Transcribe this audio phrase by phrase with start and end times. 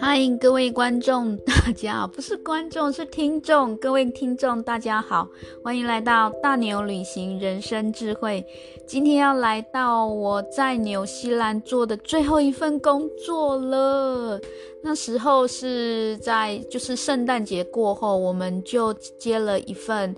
[0.00, 3.76] 欢迎各位观众，大家好，不是观众，是听众。
[3.76, 5.28] 各位听众，大家好，
[5.62, 8.44] 欢迎来到大牛旅行人生智慧。
[8.86, 14.40] 今天要来到我在纽西兰做的最后一份工作了。
[14.82, 20.16] 那时候是在就是圣诞节过后，我们就接了一份。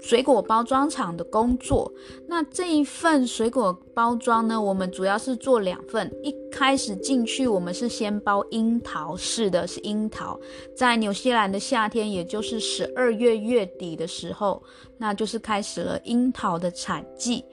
[0.00, 1.92] 水果包装厂的工作，
[2.26, 6.10] 那这一份水果包装呢，我们主要是做两份。
[6.22, 10.38] 一开始进去，我们是先包樱桃，是的，是樱桃。
[10.74, 14.62] 在纽西兰的夏天，也就是十二月月底的时候，
[14.96, 17.44] 那就是开始了樱桃的产季。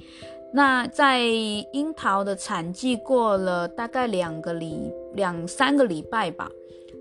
[0.54, 6.50] 那在樱桃的产季过了大概两个礼两三个礼拜吧。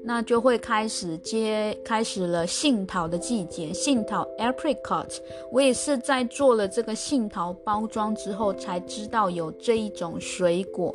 [0.06, 3.72] 那就会开始接，开始了杏桃的季节。
[3.72, 5.08] 杏桃 （apricot），
[5.50, 10.94] 我也是在做了这个杏桃包装之后才知道有这一种水果。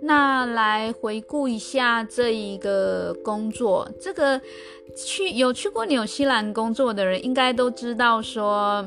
[0.00, 4.40] 那来回顾一下这一个工作，这个
[4.96, 8.84] 去有去过纽西兰工作的人应该都知道说。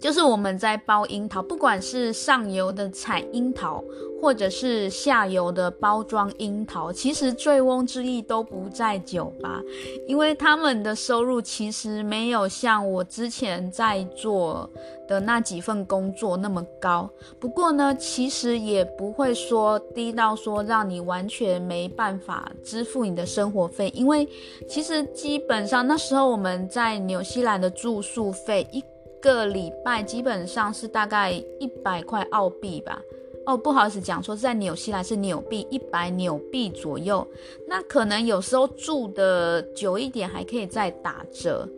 [0.00, 3.84] 就是我们在包樱桃，不管是上游的采樱桃，
[4.20, 9.60] 或者是下游的包装樱桃，其实醉翁之意都不在酒吧，
[10.06, 14.68] 因为他们的收入其实没有像我之前在做
[15.06, 17.08] 的那几份工作那么高。
[17.38, 24.26] 不过呢，其实也不会说低到说让你完全没办法支付你的生活费，因为
[24.66, 28.82] 其实基本上那时候我们在纽西兰的住宿费一。
[29.20, 33.00] 个礼拜基本上是大概一百块澳币吧。
[33.46, 37.26] 哦，不好意思，讲错是在纽西兰是纽币，一百纽币左右。
[37.66, 41.68] 那可能有时候住的久一点，还可以再打折。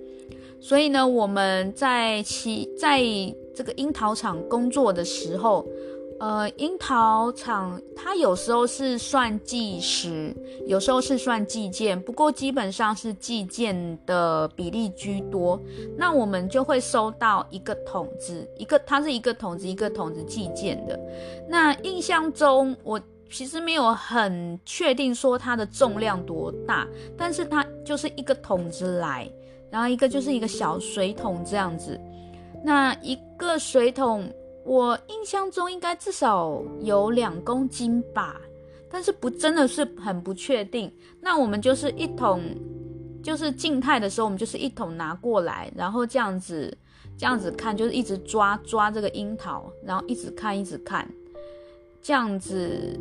[0.61, 3.01] 所以呢，我们在其在
[3.55, 5.67] 这个樱桃厂工作的时候。
[6.23, 10.33] 呃，樱桃厂它有时候是算计时，
[10.69, 15.61] 有时候是算计件，不过基本上是计件的比例居多。
[15.97, 20.97] 那我们就会收到一个桶子，一个它是一个桶子一个桶子计件的。
[21.49, 26.87] 那印象中我其实没有很确定说它的重量多大，
[27.19, 29.29] 但是它就是一个桶子来，
[29.73, 32.01] 然后一个就是一个小水桶这样子。
[32.63, 34.33] 那一个水桶。
[34.65, 38.41] 我印象中应该至少有两公斤吧，
[38.91, 40.93] 但是不真的是很不确定。
[41.21, 42.43] 那我们就是一桶，
[43.23, 46.77] 就是静态的时候，我们就是一桶拿过来，然后这样子
[47.19, 51.09] 这样子看，就是一直抓抓这个樱桃，然后一直看一直看，
[52.01, 52.97] 这样子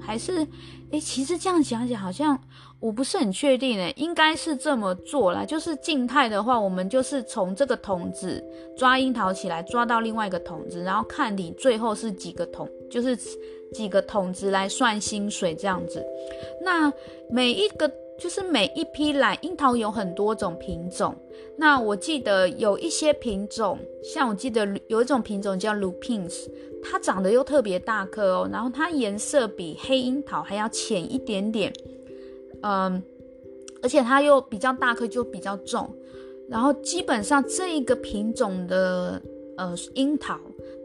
[0.00, 0.46] 还是
[0.90, 2.38] 诶，其实这样想想好像。
[2.80, 5.44] 我不是很确定诶，应该是这么做啦。
[5.44, 8.40] 就是静态的话，我们就是从这个桶子
[8.76, 13.18] 抓樱桃起来，抓到另外一个桶子，然后看你最后是几个桶，就是
[13.72, 16.00] 几个桶子来算薪水这样子。
[16.62, 16.92] 那
[17.28, 21.12] 每一个就是每一批来樱桃有很多种品种。
[21.56, 26.48] 那我记得有一些品种，像我记得有一种品种叫 Lupins，
[26.82, 31.72] 它长得又特别大颗哦，然后它颜色比黑樱桃还要浅一点点。
[32.62, 33.02] 嗯，
[33.82, 35.94] 而且它又比较大颗，就比较重。
[36.48, 39.20] 然后基本上这一个品种的
[39.56, 40.38] 呃樱桃，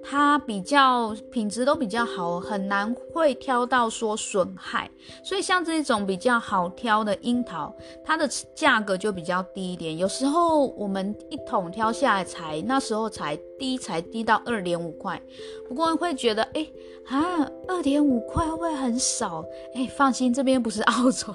[0.04, 4.90] 它比较品质都比较好，很难会挑到说损害。
[5.24, 9.98] 所以像这种比较好挑的樱桃，它的价格就比较低一点。
[9.98, 15.22] 有时候我们一桶挑下来才那时候才低，才低到二点五块。
[15.68, 16.68] 不过会觉得，哎
[17.06, 19.44] 啊，二点五块会很少？
[19.74, 21.34] 哎，放心，这边不是澳洲。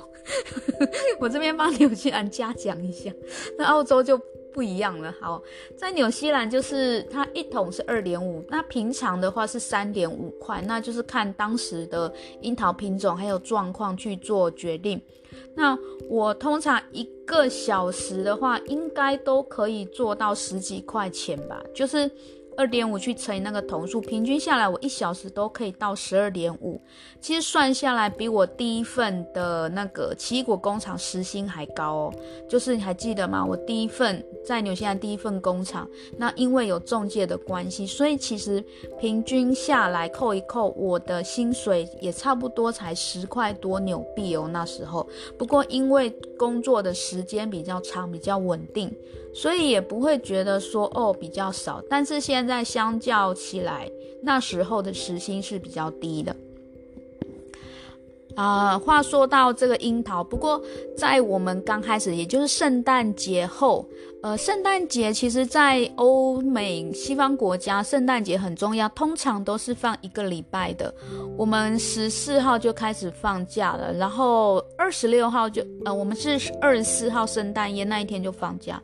[1.18, 3.10] 我这边帮纽西兰嘉奖一下，
[3.56, 4.20] 那澳洲就
[4.52, 5.14] 不一样了。
[5.20, 5.42] 好，
[5.76, 15.00] 在纽西兰就是它一桶是二点五，那平常的话是三点五块，那就是看当时的樱桃品种还有状况去做决定。
[15.54, 15.76] 那
[16.08, 22.10] 我通常一个小时的话，应该都可以做到十几块钱吧，就是。
[22.58, 26.80] 二点五去乘以那个桶数，平均下来我一小时都可以到十二点五。
[27.20, 32.14] 其实算下来比我第一份的那个奇异果工厂时薪还高哦。
[32.48, 33.44] 就是你还记得吗？
[33.44, 38.60] 我第一份在纽西兰第一份工厂，那因为有中介的关系，所以其实
[38.98, 44.50] 平均下来扣一扣，我的薪水也差不多才十块多纽币哦。
[44.52, 48.92] 那时候，不过因为工作的时间比较长，比较稳定。
[49.34, 53.88] 所以也不会觉得说哦比较少，但是现在相较起来，
[54.22, 56.34] 那时候的时薪是比较低的。
[58.34, 60.62] 啊、呃，话说到这个樱桃，不过
[60.96, 63.84] 在我们刚开始，也就是圣诞节后，
[64.22, 70.94] 呃，圣诞节其实，在欧美西方国家，圣诞节很重要，通常都是放一个礼拜的。
[71.36, 78.80] 我们十四号就开始放假了，然后二十六号就，呃，我们是二十四号圣诞夜那一天就放假，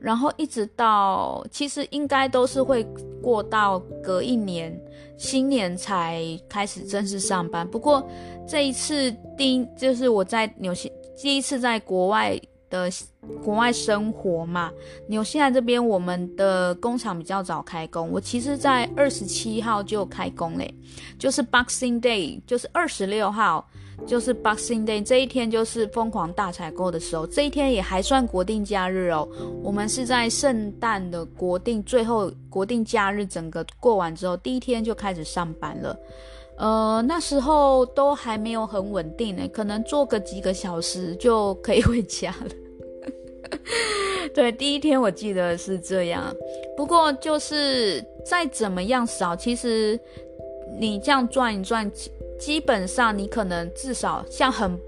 [0.00, 2.86] 然后一直到，其实应该都是会
[3.22, 4.78] 过到隔一年。
[5.16, 8.08] 新年才开始正式上班，不过
[8.46, 12.40] 这一次第一就是我在纽西第一次在国外
[12.70, 12.88] 的
[13.42, 14.70] 国外生活嘛。
[15.08, 20.72] 纽西兰这边我们的工厂比较早开工，我其实在二十七号就开工嘞，
[21.18, 23.68] 就是 Boxing Day，就是二十六号。
[24.06, 27.26] 就是 Boxing Day 这一天，就是疯狂大采购的时候。
[27.26, 29.28] 这一天也还算国定假日哦。
[29.62, 35.98] 我们是在圣诞的国定最后国定假日整个过完之后，第一天就开始上班了。
[36.56, 43.58] 呃，那时候都还没有很稳定呢，可能做个几个小时就可以 回家了。
[44.34, 46.34] 对，第一天我记得是这样。
[46.76, 49.98] 不过就是再怎么样少，其实
[50.78, 51.90] 你这样转一转。
[52.38, 54.78] 基本上，你可能至少像很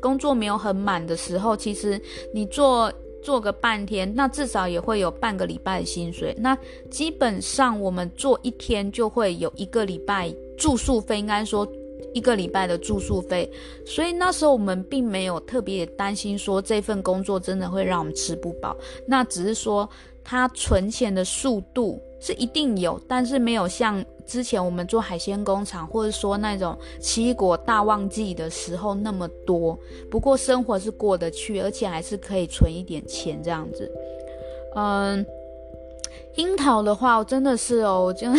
[0.00, 2.00] 工作没有很满的时候，其实
[2.32, 2.92] 你做
[3.22, 6.34] 做个半天，那至少也会有半个礼拜的薪水。
[6.38, 6.56] 那
[6.90, 11.66] 基本上我们做一天就会有一个礼拜住宿费，应该说
[12.12, 13.50] 一个礼拜的住宿费。
[13.86, 18.76] 所以那时候我们并没有特别担心说这份工作真的会让我们吃不饱，
[19.06, 19.88] 那只是说
[20.22, 24.02] 他存钱的速度是一定有，但是没有像。
[24.26, 29.78] 之前我们做海鲜工厂，或者说那种奇异果大旺季的时候那么多，
[30.10, 33.92] 不过生活是过得去，而且还是可以存一点钱这样子。
[34.74, 35.26] 嗯，
[36.36, 38.38] 樱桃的话，我真的是哦，我真的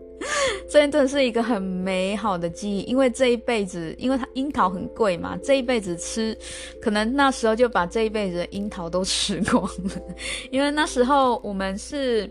[0.66, 6.34] 真的是一个很美好的记忆，因为这一辈子，因为它樱桃很贵嘛，这一辈子吃，
[6.80, 10.02] 可能那时候就把这一辈子的樱桃都吃光了，
[10.50, 12.30] 因为那时候我们是。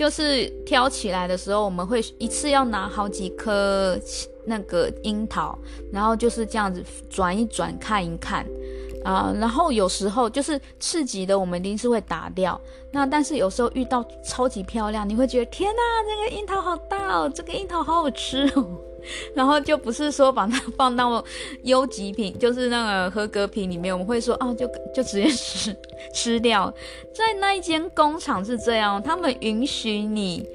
[0.00, 4.00] 就是挑起来的时候，我们会一次要拿好几颗
[4.46, 5.58] 那个樱桃，
[5.92, 8.46] 然后就是这样子转一转看一看，
[9.04, 12.58] 啊、然后有时候就是刺激的，我们一定是会打掉。
[12.90, 18.66] 那但是有时候遇到超级漂亮，你会觉得天哪，这个樱桃好大哦，这个樱桃好好吃哦。
[19.34, 21.24] 然后就不是说把它放到
[21.64, 25.76] 优级品，就是那个合格品里面，我们会说啊，就就直接吃
[26.14, 26.72] 吃掉。
[27.14, 30.46] 在那一间工厂是这样，他们允许你，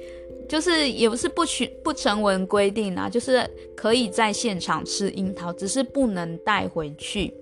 [0.48, 7.32] 就是也不是不许不成文规定啊，就是可以在现场吃樱桃，只是不能带回去。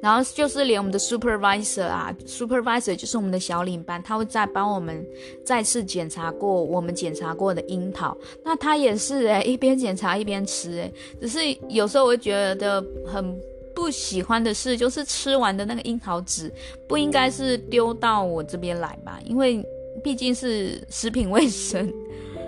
[0.00, 5.06] 然后就是连我们的 supervisor 啊，supervisor 就是我们的小领班，他会再帮我们
[5.44, 8.16] 再次检查过我们检查过的樱桃。
[8.42, 11.38] 那他也是诶，一边检查一边吃诶，只是
[11.68, 13.36] 有时候我会觉得很
[13.74, 16.52] 不喜欢的是，就是吃完的那个樱桃籽
[16.86, 19.18] 不应该是丢到我这边来吧？
[19.24, 19.64] 因为
[20.02, 21.92] 毕竟是食品卫生。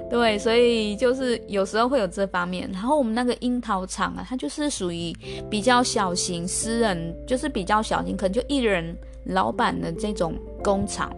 [0.08, 2.70] 对，所以就是有时候会有这方面。
[2.72, 5.12] 然后我们那个樱桃厂啊，它就是属于
[5.50, 11.12] 比较小型私人，就是比较小型，可能就一人老板的这种工厂，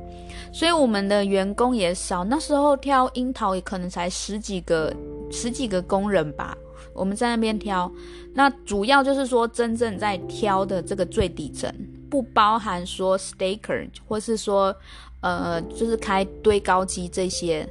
[0.55, 2.25] 所以我们的员工也少。
[2.25, 4.91] 那时候挑樱桃也可能才十几个，
[5.31, 6.57] 十几个工人吧。
[6.95, 7.93] 我们在那边挑，
[8.33, 11.71] 那主要就是说真正在挑的这个最底层，
[12.09, 14.75] 不包含说 staker 或是说
[15.21, 17.69] 呃，就是开堆高机这些。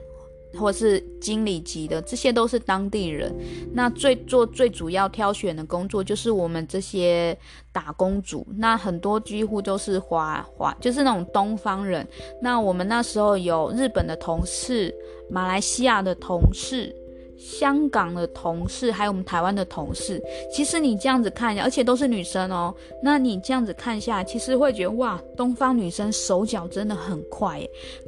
[0.55, 3.33] 或是经理级的，这些都是当地人。
[3.73, 7.37] 那最做最主要挑选的工作，就是我们这些
[7.73, 8.45] 打工族。
[8.55, 12.07] 那很多几乎都是华华，就是那种东方人。
[12.41, 14.93] 那我们那时候有日本的同事、
[15.29, 16.95] 马来西亚的同事、
[17.37, 20.21] 香港的同事，还有我们台湾的同事。
[20.51, 22.73] 其实你这样子看一下，而且都是女生哦。
[23.03, 27.61] 那你这样子看一下，其实会觉得哇，东方女生手脚真的很快，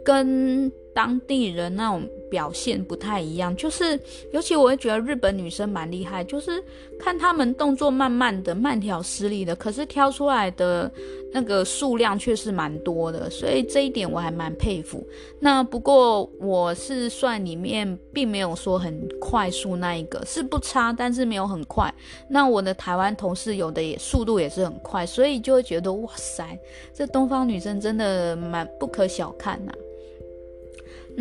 [0.04, 0.72] 跟。
[1.00, 3.98] 当地人那种表现不太一样，就是
[4.34, 6.62] 尤其我会觉得日本女生蛮厉害，就是
[7.00, 10.92] 看她们动作慢慢的、慢条斯理的，可是挑出来的
[11.32, 15.02] 那个数量却是蛮多的，所以这一点我还蛮佩服。
[15.40, 21.90] 那不过我是算里面并没有说很快速那一个，是不差，但是没有很快。
[22.28, 26.60] 那我的台湾同事有的也速度也是很快，所以就会觉得哇塞，
[26.94, 29.72] 这东方女生真的蛮不可小看呐、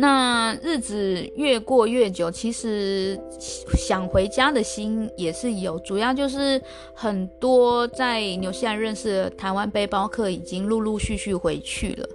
[0.01, 3.19] 那日子越过越久，其实
[3.77, 6.61] 想回家的心也是有，主要就是
[6.93, 12.07] 很多在纽西兰认识的台湾背包客已经陆陆续续回去了。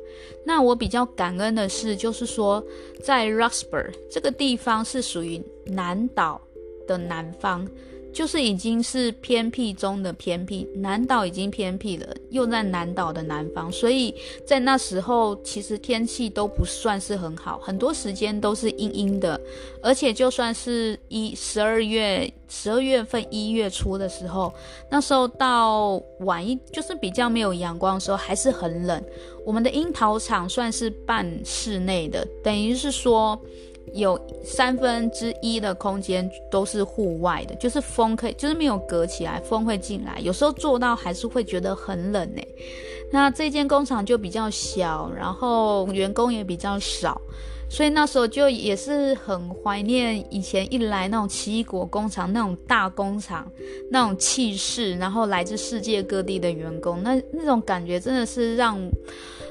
[0.46, 2.64] 那我比较感恩的是，就是说
[3.02, 6.40] 在 Roxburgh 这个地方是属于南岛
[6.86, 7.68] 的南方。
[8.14, 14.14] 就是已经是偏僻中的偏僻，南岛已经偏僻了，又在南岛的南方，所以
[14.46, 19.38] 在那时候其实天气都不算是很好，很多时间都是阴阴的，
[19.82, 24.54] 而且就算是一十二月、十二月份、一月初的时候，
[24.88, 29.02] 那时候到晚一就是比较没有阳光的时候，还是很冷。
[29.44, 33.38] 我们的樱桃厂算是半室内的，等于是说。
[33.92, 40.18] 有三分之一的空间都是户外的，就是风可以，就是没有隔起来，风会进来。
[40.20, 42.48] 有时候做到还是会觉得很冷诶。
[43.12, 47.20] 那这间工厂就比较小，然后员工也比较少，
[47.68, 53.46] 所以那时候就也是很怀念以前一来那种奇异果工厂那种大工厂
[53.90, 58.76] 那种气势，然后来自世界各地的员工，那那种感觉真的是让。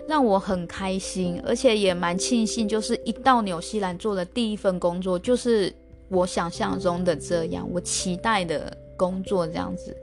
[0.08, 5.74] 让我很开心，而且也蛮庆幸，就是一到纽西兰做的第一份工作，就是
[6.10, 9.96] 我想象中的这样，我期待的工作这样子。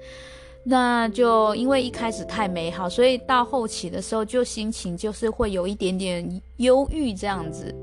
[0.63, 7.75] 那就因为一开始太美好，所以到后期的时候，就心情就是会有一点点忧郁这样子。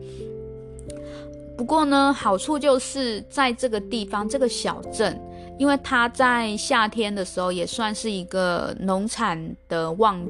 [1.58, 5.20] 不过呢，好处就是在这个地方，这个小镇。
[5.58, 10.24] 因为它在夏天的时候也算是一个农产的旺，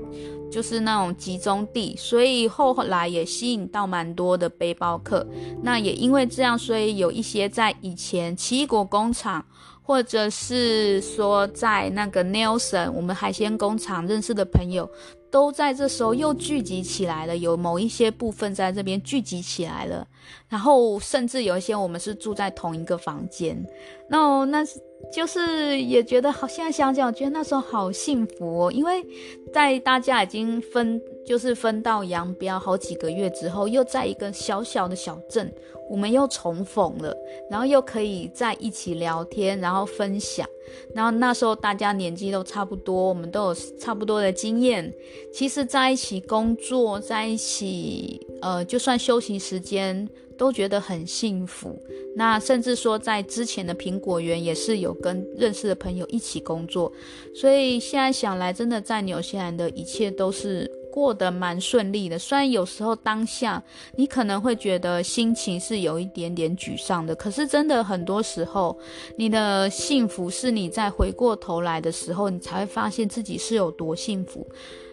[0.51, 5.27] 就是那种集中地，所以后来也吸引到蛮多的背包客。
[5.62, 9.46] 那也因为这样，所以有一些在以前奇异果工厂，
[9.81, 14.89] 或者是说在那个 Nelson 我们海鲜工厂认识的朋友。
[15.29, 20.07] 都在这时候又聚集起来了，有某一些部分在这边聚集起来了，
[20.48, 23.65] 然后甚至有一些我们是住在同一个房间，
[24.10, 24.79] 那那是
[25.12, 29.05] 就是也觉得好，现在想想，我觉得那时候好幸福哦，因为
[29.53, 35.53] 在大家已经分就是分道扬镳好几个月之后，又在一个小小的小镇，
[35.89, 37.15] 我们又重逢了，
[37.50, 40.48] 然后又可以在一起聊天，然后分享。
[40.93, 44.93] 然后那时候大家年纪都差不多，我们都有差不多的经验。
[45.33, 50.07] 其实在一起工作，在一起，呃，就算休息时间
[50.38, 51.81] 都觉得很幸福。
[52.15, 56.91] 那甚至说在之前的苹果园也是有跟认识的朋友一起工作，
[57.33, 60.71] 所以现在想来，真的在纽西兰的一切都是。
[60.97, 63.63] 过得蛮顺利的，虽然有时候当下
[63.95, 68.75] 你可能会觉得心情是有一点点沮丧的，可是真的很多时候，
[69.15, 74.43] 你的幸福是你在回过头来的时候，你才会发现自己是有多幸福。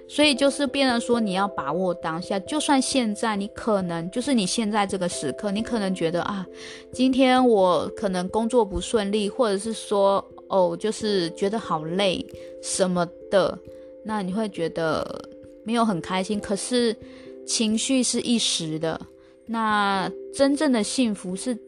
[0.07, 6.47] 所以就是变成说，你要把握当下，就算现在你可能就是你现在这个时刻，你可能觉得啊，
[6.93, 12.23] 今天我可能工作不顺利，或者是说哦，就是觉得好累
[12.63, 13.59] 什么的，
[14.05, 15.31] 那你会觉得。
[15.65, 16.95] 没有很开心，可是
[17.47, 19.01] 情绪是一时的。
[19.47, 21.59] 那真正的幸福是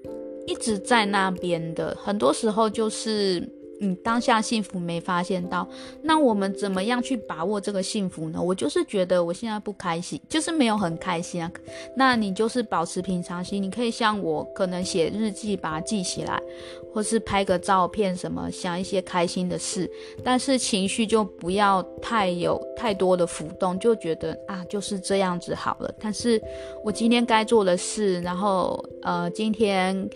[0.47, 3.43] 一直在那边的，很多时候就是。
[3.81, 5.69] 你当下幸福没发现到，
[6.03, 8.41] 那我们怎么样去把握这个幸福呢？
[8.41, 11.51] 我就是觉得我现在不开心，就是没有很开心啊。
[11.97, 16.41] 那你就是保持平常心，你可以像我，可能写日记把它记起来，
[16.93, 19.91] 或是拍个照片什么，想一些开心的事。
[20.25, 25.95] 但是情绪就不要太有太多的浮动，就觉得啊就是这样子好了。
[26.01, 26.43] 但是
[26.85, 30.09] 我今天该做的事，然后呃今天。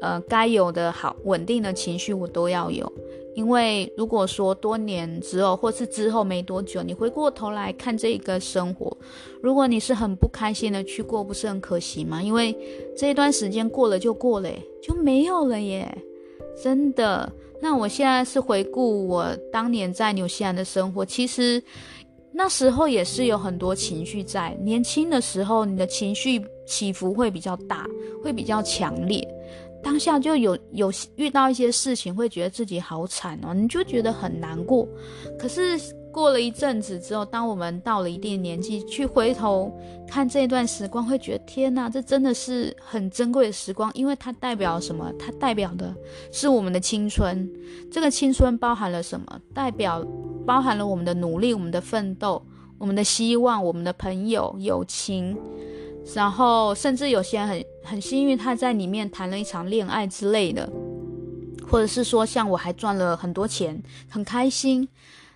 [0.00, 2.90] 呃，该有的好稳定的情绪我都要有，
[3.34, 8.96] 因为如果说多年之后，或是之后没多久，你回过头来看这个生活，
[9.42, 12.22] 如果你是很不开心的去过，不是很可惜吗？
[12.22, 12.56] 因为
[12.96, 14.48] 这一段时间过了就过了，
[14.82, 15.86] 就没有了耶，
[16.62, 17.30] 真的。
[17.62, 21.62] 那我现在是回顾我当年在纽西兰的生活，其实
[22.32, 24.56] 那时候也是有很多情绪在。
[24.62, 27.86] 年轻的时候，你的情绪起伏会比较大，
[28.24, 29.22] 会比较强烈。
[29.82, 34.86] 当下就有有遇到一些事情，会觉得自己好惨哦，你就觉得很难过。
[35.38, 35.78] 可是
[36.12, 39.72] 过了一阵子之后，当我们到了一定年纪，去回头
[40.08, 45.12] 看这段时光，会觉得天哪，这真的是很珍贵的时光，因为它代表什么？
[45.18, 45.94] 它代表的
[46.32, 47.48] 是我们的青春。
[47.90, 49.40] 这个青春包含了什么？
[49.54, 50.04] 代表
[50.44, 52.44] 包含了我们的努力、我们的奋斗、
[52.76, 55.36] 我们的希望、我们的朋友、友情。
[56.14, 60.70] 然后，甚至有些人很很幸运，他在里面谈了一场恋爱之类的，
[61.66, 64.88] 或者是说，像我还赚了很多钱，很开心。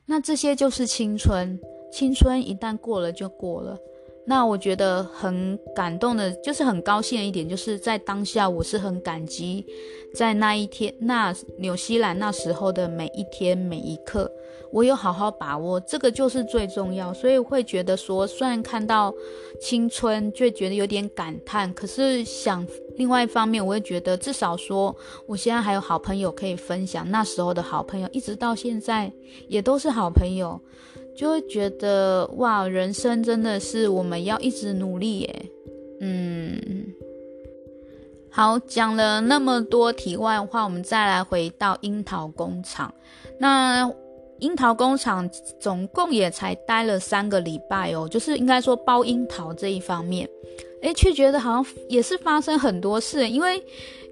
[0.06, 1.58] 那这些就是青春，
[1.92, 3.78] 青春一旦过了就过了。
[4.26, 9.66] 那我觉得很感动的，就是很高兴的一点，就是在当下我是很感激，
[10.14, 14.30] 在那一天，那纽西兰那时候的每一天每一刻，
[14.72, 17.12] 我有好好把握，这个就是最重要。
[17.12, 19.12] 所以会觉得说，虽然看到
[19.60, 22.66] 青春就觉得有点感叹，可是想
[22.96, 29.12] 另外一方面，我会觉得至少说，我现在还有好朋友可以分享，那时候的好朋友，一直到现在
[29.48, 30.58] 也都是好朋友。
[31.16, 35.46] 就会觉得哇，人生真的是我们要一直努力耶。
[36.00, 36.60] 嗯，
[38.30, 42.92] 好，讲了那么多题外话，我们再来回到樱桃工厂。
[43.38, 43.90] 那
[44.40, 45.28] 樱桃工厂
[45.60, 50.28] 总共也才待了三个礼拜哦，就是应该说包樱桃这一方面，
[50.82, 53.62] 诶，却觉得好像也是发生很多事，因为。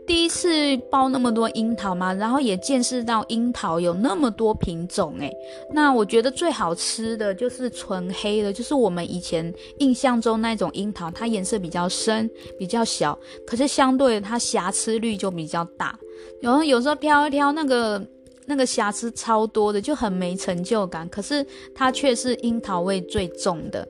[0.04, 0.48] 第一次
[0.90, 5.30] 包那么多樱桃嘛，然后也见识到樱桃有那么多品种诶。
[5.72, 12.28] 那我觉得最好吃的就是纯黑的，就是我们以前印象中那种樱桃，它颜色比较深，
[12.58, 13.16] 比较小，
[13.46, 15.96] 可是相对它瑕疵率就比较大。
[16.40, 18.04] 然后有时候挑一挑那个
[18.46, 21.08] 那个瑕疵超多的，就很没成就感。
[21.08, 23.86] 可是它却是樱桃味最重的。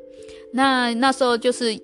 [0.52, 1.74] 那那时候就是。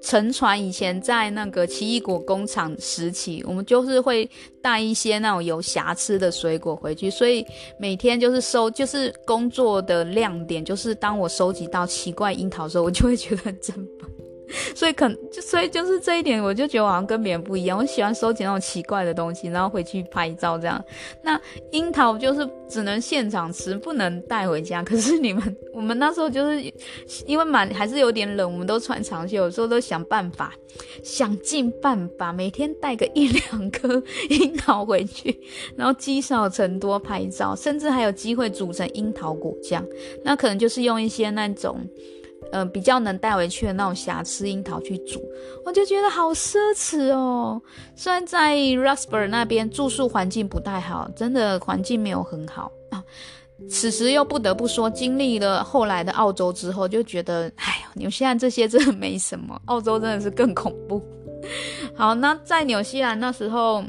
[0.00, 4.28] 乘船以前在那个奇异果工厂时期，我们就是会
[4.62, 7.44] 带一些那种有瑕疵的水果回去，所以
[7.78, 14.10] 每天就是收，就是工作的亮点，就是当我收集到奇怪樱桃的时候，我就会觉得很振奋。
[14.74, 17.78] 所以可就所以就是这一点，我就觉得我好像跟别人不一样。
[17.78, 20.82] 我喜欢收集那种奇怪的东西，然后回去拍照这样。
[21.22, 21.40] 那
[21.70, 24.82] 樱桃就是只能现场吃，不能带回家。
[24.82, 26.72] 可是你们我们那时候就是
[27.26, 30.54] 因为蛮还是有点冷，我们都穿长袖，有时候都想办法，
[31.02, 35.38] 想尽办法每天带个一两颗 樱桃回去，
[35.76, 39.84] 然后积少成多拍照，甚至还有机会煮成樱桃果酱。
[40.24, 41.80] 那可能就是用一些那种。
[42.52, 45.22] 嗯、比较能带回去的那种瑕疵樱桃去煮，
[45.64, 47.60] 我就觉得好奢侈哦。
[47.94, 53.02] 虽然在 r u s b e r 那边住宿环境不太好，真的环境没有很好啊。
[53.68, 61.02] 此时又不得不说，经历了后来的澳洲之后，就觉得，哎呦，纽西兰这些真的没什么，澳洲真的是更恐怖。
[61.94, 63.84] 好，那在纽西兰那时候，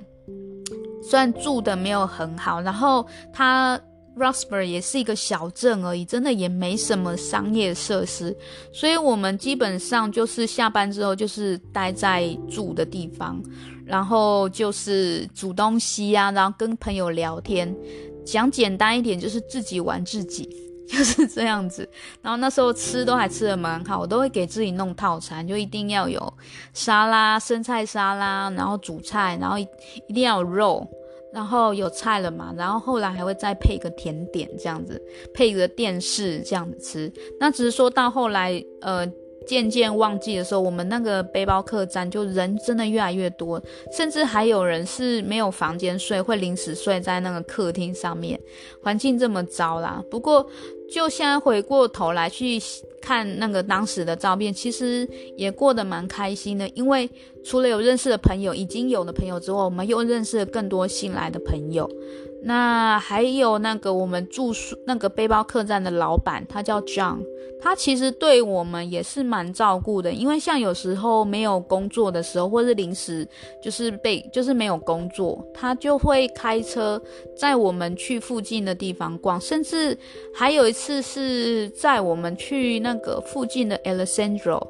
[1.01, 3.79] 虽然住的没有很好，然后他。
[4.19, 8.35] Roxburgh 也是一个小镇而已，真的也没什么商业设施，
[8.73, 13.41] 所以我们基本上就是下班之后就是待在住的地方，
[13.85, 17.73] 然后就是煮东西啊，然后跟朋友聊天，
[18.25, 20.49] 讲简单一点就是自己玩自己，
[20.89, 21.87] 就是这样子。
[22.21, 26.33] 然后那时候吃都还吃得蛮好，我都会给自己弄套餐，就一定要有
[26.73, 30.85] 沙拉、生菜沙拉，然后主菜，然后一定要有肉。
[31.31, 35.01] 然后有菜了嘛，然后后来还会再配一个甜点这样子，
[35.33, 37.11] 配一个电视这样子吃。
[37.39, 39.05] 那只是说到后来，呃，
[39.45, 43.61] 渐渐旺季的时候，我们那个背包客栈就人真的越来越多，
[43.91, 48.39] 甚至还有人是没有房间睡，会临时睡在那个客厅上面，
[48.81, 50.03] 环境这么糟啦。
[50.09, 50.47] 不过
[50.91, 52.59] 就现在回过头来去。
[53.09, 57.09] 看那个当时的照片，其实也过得蛮开心的，因为
[57.43, 61.89] 除了有认识的朋友，已经有的朋友之后，我们又认识了更多新来的朋友。
[62.41, 67.19] 那还有那个我们住宿那个背包客栈的老板，他叫 John，
[67.61, 70.11] 他其实对我们也是蛮照顾的。
[70.11, 73.27] 因为像有时候没有工作的时候，或是临时
[73.61, 77.01] 就是被就是没有工作，他就会开车
[77.35, 79.97] 载我们去附近的地方逛，甚至
[80.33, 84.65] 还有一次是载我们去那个附近的 Alessandro。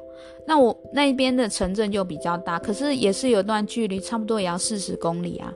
[0.46, 5.52] 那我那边的城镇就比较大，可是也是有段距离，差不多也要四十公里啊。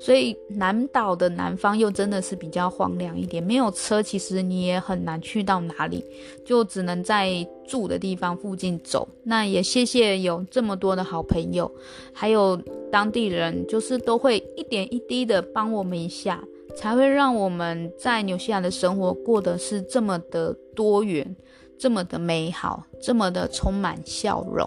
[0.00, 6.02] 所以南岛的南方又真的是比较荒凉一点，没有车，其实你也很难去到哪里，
[6.42, 9.06] 就只能在住的地方附近走。
[9.24, 11.70] 那也谢谢有这么多的好朋友，
[12.14, 12.56] 还有
[12.90, 16.42] 当地人，就是都会一点一滴的帮我们一下，
[16.74, 21.36] 才会让我们在纽西兰的生活过得是这么的多元，
[21.78, 24.66] 这么的美好，这么的充满笑容。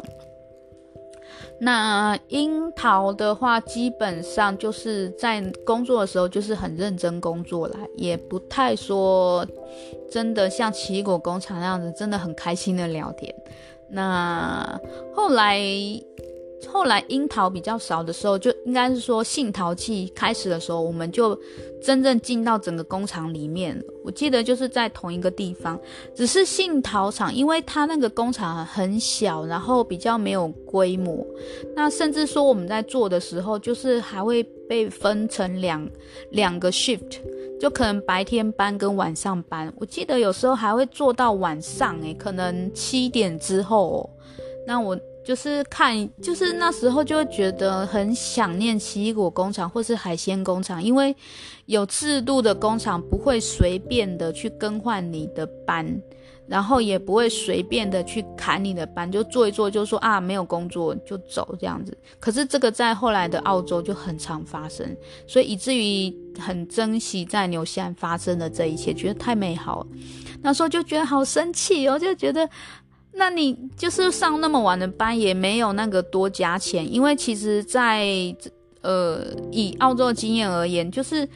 [1.60, 9.46] 那樱桃的话，基本上就是在工作的时候就是很认真工作啦，也不太说
[10.12, 13.34] 真的像奇异果工厂那样子，真的很开心的聊天。
[13.90, 14.80] 那
[15.14, 15.60] 后来
[16.68, 21.40] 后来樱桃比较少的时候，就应该是说杏桃季开始的时候，我们就
[21.82, 23.82] 真正进到整个工厂里面。
[24.04, 25.80] 我记得就是在同一个地方，
[26.14, 31.26] 只是杏桃厂，因为它那个工厂很小，然后比较没有规模。
[31.76, 35.88] 那甚至说我们在做的时候，就是还会被分成两
[36.32, 37.20] 两个 shift，
[37.60, 39.74] 就可能白天班跟晚上班。
[39.78, 44.10] 我记得有时候还会做到晚上，诶，可能七点之后哦。
[44.68, 44.98] 那我。
[45.24, 51.16] 就是看，就是那时候就会觉得很想念奇异果工厂或是海鲜工厂，因为
[51.66, 55.88] 有制度的工厂不会随便的去更换你的班，
[56.46, 61.98] 然后也不会随便的去砍你的班，就做一做就说啊没有工作就走这样子。
[62.20, 64.86] 可是这个在后来的澳洲就很常发生，
[65.26, 69.88] 所以以至于很珍惜在纽西兰发生的这一切，觉得太美好了。
[70.42, 72.50] 那时候就觉得好生气哦，就觉得。
[73.16, 78.08] 那你就是上那么晚的班，也没有那个多加钱，因为其实在，
[78.82, 81.28] 呃以澳洲经验而言，就是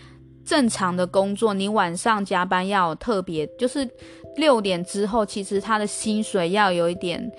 [0.44, 3.88] 正常的工作，你晚上加班要特别，就是
[4.38, 7.32] 六点之后，其实他的薪水要有一点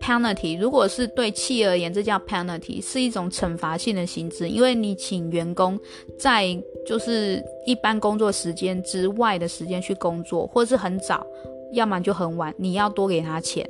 [0.00, 0.58] penalty。
[0.58, 5.78] 如果是对企业而言，这叫 penalty，是一种惩罚性的薪资，因为你请员工
[6.18, 11.26] 在就是一般工作时间之外的时间去工作，或是很早。
[11.72, 13.68] 要么就很晚，你要多给他钱。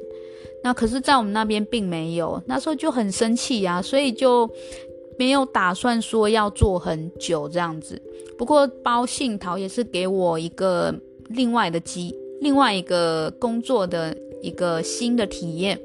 [0.63, 4.51] 那可是，在我们那边并没有，那时候就很生气呀，所以就
[5.19, 8.01] 没有打算说要做很久这样子。
[8.37, 10.95] 不过包杏桃也是给我一个
[11.29, 15.79] 另外的机，另外一个工作的一个新的体验，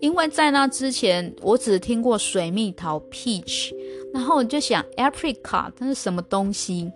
[0.00, 3.72] 因为在那之前我只听过水蜜桃 （peach），
[4.14, 6.90] 然后我就想 apricot 它是什么东西？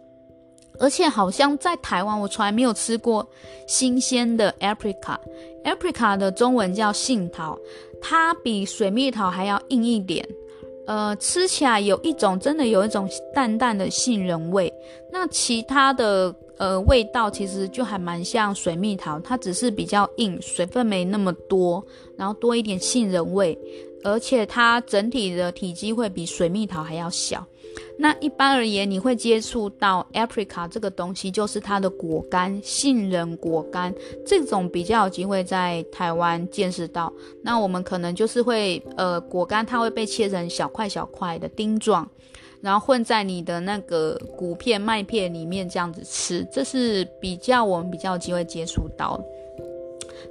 [0.79, 3.27] 而且好像在台湾，我从来没有吃过
[3.67, 5.19] 新鲜的 apricot。
[5.65, 7.59] apricot 的中文叫杏桃，
[8.01, 10.27] 它比水蜜桃还要硬一点。
[10.87, 14.73] 呃，吃起来有一种真的有一种淡淡的杏仁味。
[15.11, 21.85] 那其他的呃味道其实就还蛮像水蜜桃，它只是比较硬，水分没那么多，
[22.17, 23.59] 然后多一点杏仁味。
[24.05, 27.45] 而且它整体的体积会比水蜜桃还要小。
[27.99, 33.93] 那一般而言，你会接触到 apricot 这个东西，就是它的果干，杏仁果干
[34.25, 37.13] 这种比较有机会在台湾见识到。
[37.43, 42.09] 那我们可能就是会，呃，果干它会被切成小块小块的丁状，
[42.61, 49.21] 然后混在你的那个谷片、麦片里面这样子吃，这是比较我们比较有机会接触到。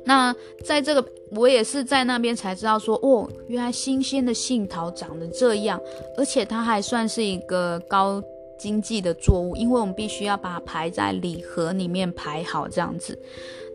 [0.04, 5.80] 那在这个，我也是在那边才知道说，哦，原来新鲜的杏桃长得这样，
[6.18, 8.22] 而且它还算是一个高
[8.58, 13.18] 经济的作物，因为我们必须要把它排在礼盒里面排好这样子。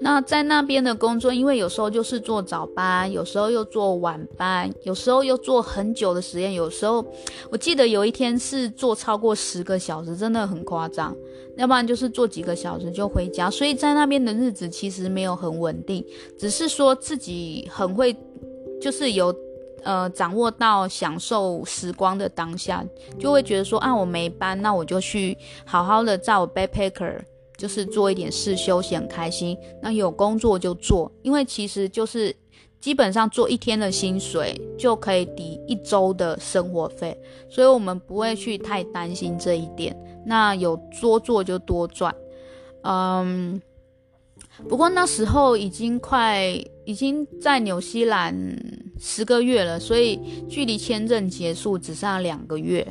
[0.02, 7.04] 那在那边的工作，因为有时候就是做早班，有时候又做晚班，有时候又做很久的实验，有时候
[7.50, 11.14] 我记得有一天是做超过十个小时，真的很夸张。
[11.56, 16.02] 要不然就是做几个小时就回家，所以在那边的日子其实没有很稳定，
[16.38, 18.16] 只是说自己很会，
[18.80, 19.34] 就是有
[19.84, 22.84] 呃掌握到享受时光的当下，
[23.18, 27.20] 就会觉得说啊，我没班，那我就去好好的在我 backpacker。
[27.58, 29.54] 就是做一点事，休息很开心。
[29.82, 32.34] 那有工作就做，因为其实就是
[32.80, 37.14] 基本上做一天的薪水就可以抵一周的生活费，
[37.50, 39.94] 所以我们不会去太担心这一点。
[40.24, 42.14] 那有多做就多赚，
[42.80, 43.60] 嗯。
[44.66, 46.52] 不过那时候已经快
[46.90, 48.34] 已经在纽西兰
[48.98, 52.84] 十个月了，所以距离签证结束只剩下两个月。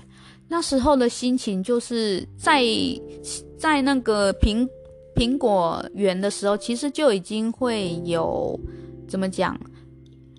[0.48, 2.64] 那时候的心情就是在
[3.58, 4.68] 在那个苹
[5.14, 8.58] 苹果园的时候，其实就已经会有
[9.06, 9.60] 怎么讲？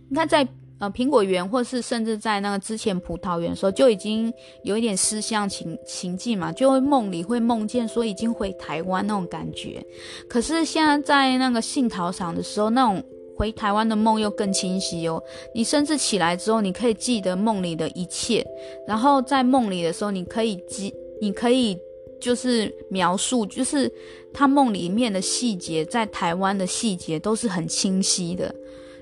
[0.09, 4.33] 你看在呃苹果园，或是甚至在那个之前葡萄园的时候，就已经
[4.65, 9.85] 有一点思乡情情境嘛，就会梦里会梦见说已经回台湾那种感觉。
[10.29, 13.05] 可是现在在那个杏桃厂的时候，那种。
[13.41, 15.23] 回台湾的梦又更清晰哦，
[15.55, 18.47] 你甚至起来之后，你可以记得梦里的一切，
[18.87, 21.75] 然后在梦里的时候，你可以记，你可以
[22.21, 23.91] 就是描述，就是
[24.35, 28.55] 他梦里面的细节，在台湾的细节都是很清晰的，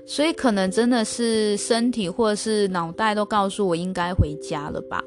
[0.05, 5.03] 所以可能真的是身体或者是脑袋都告诉我应该回家了吧。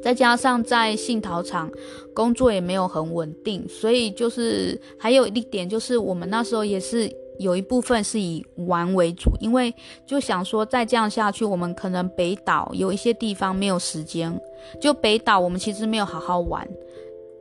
[0.00, 1.68] 再加上在杏桃厂
[2.14, 7.10] 工作也没有很稳定，所以就是还有一点就是我们那时候也是。
[7.40, 9.74] 有一部分是以玩为主，因为
[10.06, 14.38] 就想说再这样下去，我们可能北岛有一些地方没有时间。
[14.78, 16.68] 就北岛，我们其实没有好好玩，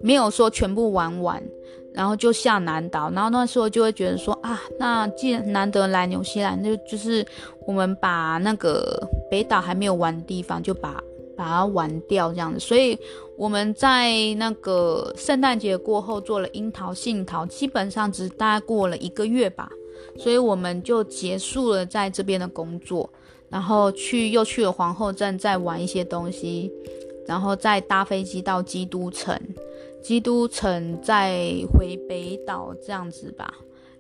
[0.02, 1.44] 没有说全部玩完，
[1.94, 3.12] 然后就下南岛。
[3.12, 7.26] 然后那时候就会觉得说啊，那既然难得来纽西兰，就就是
[7.68, 11.04] 我们把那个北岛还没有玩的地方就把
[11.36, 12.60] 把它玩掉这样子。
[12.60, 12.98] 所以
[13.38, 19.70] 我们在那个圣诞节过后做了樱桃、杏桃，基本上只大概过了一个月吧，
[20.20, 23.10] 所以我们就结束了在这边的工作，
[23.50, 26.70] 然后去又去了皇后镇再玩一些东西，
[27.26, 29.40] 然后再搭飞机到基督城，
[30.04, 31.40] 基督城再
[31.72, 33.54] 回北岛这样子吧。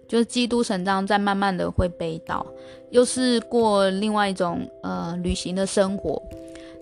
[0.07, 2.43] 就是基督城这样，再慢慢的回北岛，
[2.89, 6.21] 又是过另外一种呃旅行的生活。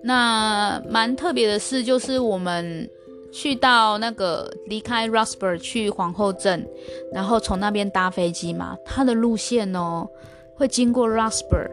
[0.02, 2.88] 那蛮特别的事就是我们
[3.30, 6.66] 去到那个离开 r o s b e r 去皇后镇，
[7.12, 10.08] 然后从那边搭飞机嘛，它的路线哦
[10.54, 11.70] 会经过 r o s b e r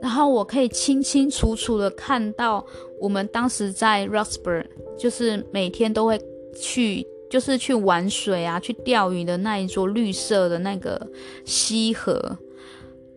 [0.00, 2.64] 然后我可以清清楚楚的看到
[3.00, 4.66] 我们当时在 r o s b e r
[4.96, 6.20] 就是每天都会
[6.60, 7.06] 去。
[7.30, 10.98] 就是去玩水啊，去钓鱼的那一座绿色的那个
[11.44, 12.38] 溪河，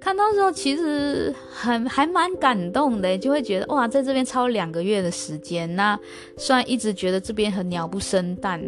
[0.02, 5.98] 看到时候其实很还蛮感动的，就会觉得哇，在这边超两个月的时间，那
[6.38, 8.60] 虽然一直觉得这边很鸟不生蛋，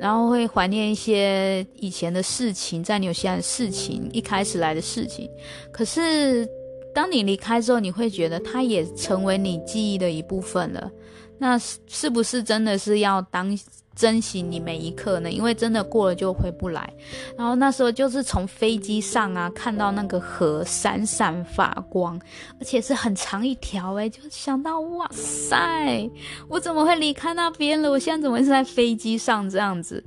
[0.00, 5.30] 然后会怀念一些以前的事情，在纽西兰的事情，一开始来的事情，
[5.70, 6.46] 可是
[6.92, 10.90] 当你离开之后，你会觉得它也成为你记忆的一部分了。
[11.38, 13.56] 那是不是真的是要当
[13.94, 15.30] 珍惜你每一刻呢？
[15.30, 16.92] 因为真的过了就回不来。
[17.36, 22.20] 然后那时候就是从飞机上啊，看到那个河闪闪发光，
[22.60, 26.08] 而且是很长一条诶，就想到哇塞，
[26.48, 27.90] 我怎么会离开那边了？
[27.90, 30.04] 我现在怎么是在飞机上这样子？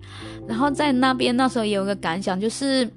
[0.47, 2.89] 然后在那边那时候也有个感想，就是。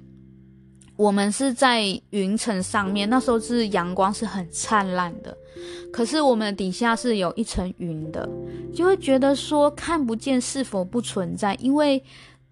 [0.97, 5.35] 我们是在云层上面，那时候是阳光是很灿烂的，
[5.91, 8.29] 可是我们底下是有一层云的，
[8.73, 12.01] 就会觉得说看不见是否不存在，因为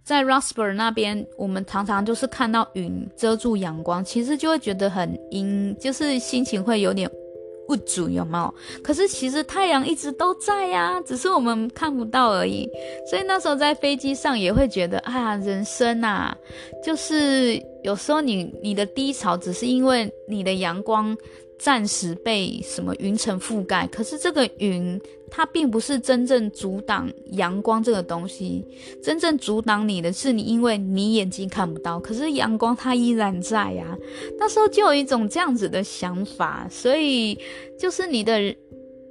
[0.04, 7.10] 在 r o s p e r 那边，我们常常就是看到云遮住阳光，其实就会觉得很阴，就是心情会有点。
[7.70, 8.54] 物主有没有？
[8.84, 12.70] 可是其实太阳一直都在呀，只是我们看不到而已。
[13.10, 16.36] 所以那时候在飞机上也会觉得，啊，人生啊，
[16.84, 21.16] 就是有时候你你的低潮只是因为你的阳光。
[21.64, 25.00] 暂时被什么云层覆盖，可是这个云
[25.32, 28.66] 它并不是真正阻挡阳光这个东西，
[29.02, 33.98] 真正阻挡你的是你，因为你眼睛看不到，可是阳光它依然在呀。
[34.38, 37.40] 那时候就有一种这样子的想法，所以
[37.80, 38.54] 就是你的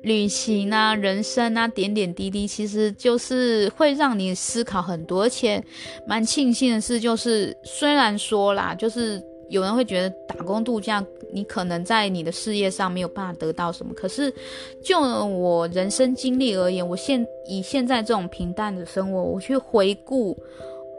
[0.02, 5.64] 旅行啊、人生啊、点点滴滴，其实就是会让你思考很多，而且
[6.06, 9.18] 蛮庆幸的是，就是虽然说啦，就是。
[9.50, 13.92] 有人会觉得打工度假，你可能在你的事业上没有办法得到什么。
[13.94, 14.32] 可是，
[14.82, 20.36] 就我人生经历而言，我现以现在这种平淡的生活，我去回顾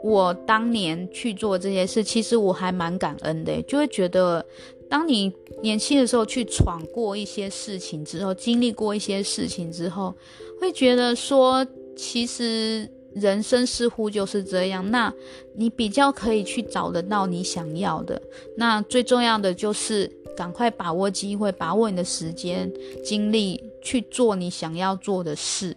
[0.02, 3.62] 我当年去做这些事，其实我还蛮感恩的。
[3.62, 4.44] 就会觉得，
[4.88, 10.14] 当你年轻的时候去闯过一些事情之后，经历过一些事情之后，
[10.60, 11.66] 会觉得说，
[11.96, 12.88] 其实。
[13.14, 15.14] 人生似乎就是这样，那
[15.54, 18.20] 你比较可以去找得到你想要的。
[18.56, 22.70] 那最重要的就是赶快把握机会，把握你的时间、
[23.02, 25.76] 精力去做你想要做的事。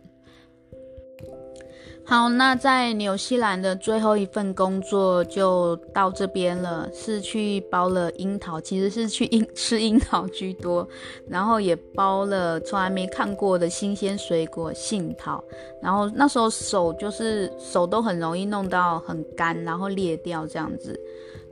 [2.10, 10.88] 好，那在纽西兰的最后一份工作就到这边了，是去包了樱桃，其实是去樱吃樱桃居多，
[11.28, 15.44] 然后也包了从来没看过的新鲜水果杏桃，
[15.84, 20.98] 然后那时候手就是手都很容易弄到很干，然后裂掉这样子，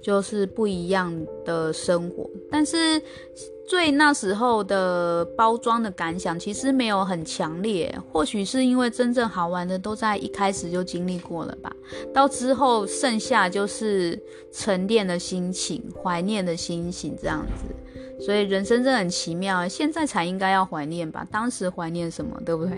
[0.06, 1.12] 就是不一样
[1.44, 3.02] 的生活，但是。
[3.68, 11.76] 最那时候的包装的感想其实没有很强烈，或许是因为真正好玩的都在一开始就经历过了吧。
[12.14, 18.24] 到之后剩下就是沉淀的心情、怀念的心情这样子。
[18.24, 21.28] 所以人生真的很奇妙，现在才应该要怀念吧？
[21.32, 22.78] 当时怀念什么，对不对？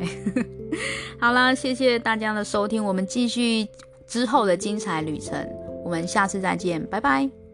[1.19, 3.67] 好啦，谢谢大家的收听，我们继续
[4.07, 5.45] 之后的精彩旅程，
[5.87, 7.46] 我们下次再见，拜拜。